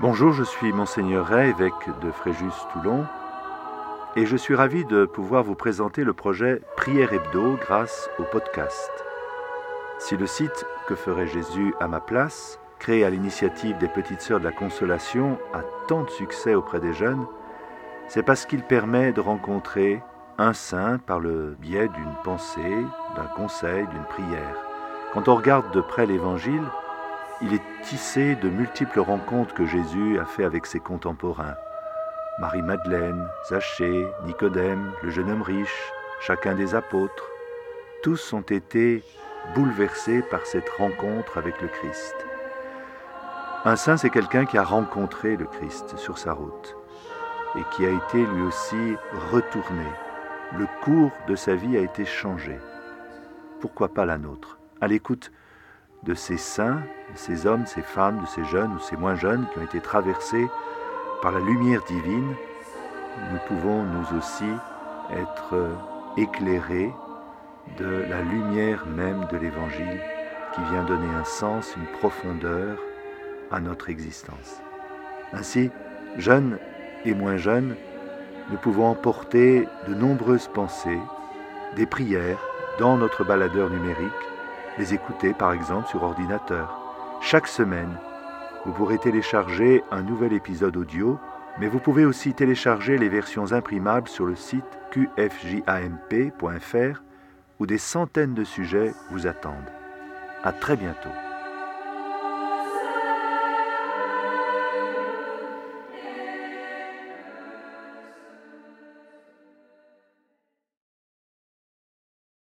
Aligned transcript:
Bonjour, 0.00 0.32
je 0.32 0.44
suis 0.44 0.72
Monseigneur 0.72 1.26
Ray, 1.26 1.50
évêque 1.50 1.90
de 2.00 2.10
Fréjus-Toulon, 2.10 3.04
et 4.16 4.24
je 4.24 4.34
suis 4.34 4.54
ravi 4.54 4.86
de 4.86 5.04
pouvoir 5.04 5.44
vous 5.44 5.54
présenter 5.54 6.04
le 6.04 6.14
projet 6.14 6.62
Prière 6.74 7.12
Hebdo 7.12 7.58
grâce 7.60 8.08
au 8.18 8.22
podcast. 8.22 8.90
Si 9.98 10.16
le 10.16 10.26
site 10.26 10.64
Que 10.88 10.94
ferait 10.94 11.26
Jésus 11.26 11.74
à 11.80 11.86
ma 11.86 12.00
place, 12.00 12.58
créé 12.78 13.04
à 13.04 13.10
l'initiative 13.10 13.76
des 13.76 13.88
Petites 13.88 14.22
Sœurs 14.22 14.40
de 14.40 14.46
la 14.46 14.52
Consolation, 14.52 15.38
a 15.52 15.60
tant 15.86 16.04
de 16.04 16.10
succès 16.10 16.54
auprès 16.54 16.80
des 16.80 16.94
jeunes, 16.94 17.26
c'est 18.08 18.22
parce 18.22 18.46
qu'il 18.46 18.62
permet 18.62 19.12
de 19.12 19.20
rencontrer 19.20 20.00
un 20.38 20.54
saint 20.54 20.96
par 20.96 21.20
le 21.20 21.58
biais 21.60 21.88
d'une 21.88 22.14
pensée, 22.24 22.86
d'un 23.16 23.28
conseil, 23.36 23.86
d'une 23.88 24.04
prière. 24.04 24.56
Quand 25.12 25.28
on 25.28 25.34
regarde 25.34 25.70
de 25.74 25.82
près 25.82 26.06
l'Évangile, 26.06 26.64
il 27.42 27.54
est 27.54 27.62
tissé 27.82 28.36
de 28.36 28.48
multiples 28.48 29.00
rencontres 29.00 29.54
que 29.54 29.64
Jésus 29.64 30.18
a 30.18 30.24
fait 30.24 30.44
avec 30.44 30.66
ses 30.66 30.80
contemporains. 30.80 31.54
Marie-Madeleine, 32.38 33.28
Zachée, 33.48 34.06
Nicodème, 34.24 34.92
le 35.02 35.10
jeune 35.10 35.30
homme 35.30 35.42
riche, 35.42 35.92
chacun 36.20 36.54
des 36.54 36.74
apôtres, 36.74 37.30
tous 38.02 38.32
ont 38.32 38.42
été 38.42 39.02
bouleversés 39.54 40.22
par 40.22 40.44
cette 40.46 40.68
rencontre 40.68 41.38
avec 41.38 41.60
le 41.60 41.68
Christ. 41.68 42.14
Un 43.64 43.76
saint, 43.76 43.96
c'est 43.96 44.10
quelqu'un 44.10 44.46
qui 44.46 44.56
a 44.56 44.64
rencontré 44.64 45.36
le 45.36 45.44
Christ 45.44 45.96
sur 45.96 46.18
sa 46.18 46.32
route 46.32 46.76
et 47.56 47.62
qui 47.74 47.84
a 47.84 47.90
été 47.90 48.24
lui 48.24 48.42
aussi 48.42 48.96
retourné. 49.32 49.86
Le 50.58 50.66
cours 50.82 51.10
de 51.28 51.36
sa 51.36 51.54
vie 51.54 51.76
a 51.76 51.80
été 51.80 52.04
changé. 52.04 52.58
Pourquoi 53.60 53.88
pas 53.88 54.06
la 54.06 54.18
nôtre? 54.18 54.58
À 54.80 54.88
l'écoute 54.88 55.30
de 56.02 56.14
ces 56.14 56.36
saints, 56.36 56.82
de 57.12 57.18
ces 57.18 57.46
hommes, 57.46 57.66
ces 57.66 57.82
femmes, 57.82 58.20
de 58.20 58.26
ces 58.26 58.44
jeunes 58.44 58.72
ou 58.74 58.78
ces 58.78 58.96
moins 58.96 59.16
jeunes 59.16 59.46
qui 59.52 59.58
ont 59.58 59.64
été 59.64 59.80
traversés 59.80 60.48
par 61.22 61.32
la 61.32 61.40
lumière 61.40 61.82
divine, 61.84 62.34
nous 63.32 63.38
pouvons 63.46 63.82
nous 63.82 64.18
aussi 64.18 64.48
être 65.10 65.54
éclairés 66.16 66.92
de 67.78 68.04
la 68.08 68.22
lumière 68.22 68.86
même 68.86 69.26
de 69.30 69.36
l'Évangile 69.36 70.00
qui 70.54 70.60
vient 70.72 70.84
donner 70.84 71.08
un 71.14 71.24
sens, 71.24 71.74
une 71.76 71.86
profondeur 71.98 72.78
à 73.50 73.60
notre 73.60 73.90
existence. 73.90 74.60
Ainsi, 75.32 75.70
jeunes 76.16 76.58
et 77.04 77.14
moins 77.14 77.36
jeunes, 77.36 77.76
nous 78.50 78.56
pouvons 78.56 78.86
emporter 78.86 79.68
de 79.86 79.94
nombreuses 79.94 80.48
pensées, 80.48 80.98
des 81.76 81.86
prières 81.86 82.40
dans 82.78 82.96
notre 82.96 83.24
baladeur 83.24 83.70
numérique 83.70 84.10
les 84.80 84.94
écouter 84.94 85.34
par 85.34 85.52
exemple 85.52 85.88
sur 85.88 86.02
ordinateur. 86.02 86.80
Chaque 87.20 87.46
semaine, 87.46 87.98
vous 88.64 88.72
pourrez 88.72 88.98
télécharger 88.98 89.84
un 89.90 90.02
nouvel 90.02 90.32
épisode 90.32 90.76
audio, 90.76 91.18
mais 91.58 91.68
vous 91.68 91.80
pouvez 91.80 92.06
aussi 92.06 92.32
télécharger 92.32 92.96
les 92.96 93.10
versions 93.10 93.52
imprimables 93.52 94.08
sur 94.08 94.24
le 94.24 94.36
site 94.36 94.64
qfjamp.fr 94.90 96.22
où 97.58 97.66
des 97.66 97.78
centaines 97.78 98.34
de 98.34 98.44
sujets 98.44 98.94
vous 99.10 99.26
attendent. 99.26 99.70
À 100.42 100.52
très 100.52 100.76
bientôt. 100.76 101.10